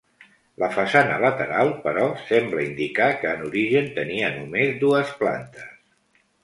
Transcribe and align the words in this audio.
La 0.61 0.69
façana 0.77 1.19
lateral, 1.23 1.69
però, 1.83 2.07
sembla 2.31 2.65
indicar 2.69 3.11
que 3.21 3.31
en 3.37 3.47
origen 3.51 3.95
tenia 4.01 4.35
només 4.41 4.77
dues 4.87 5.15
plantes. 5.23 5.75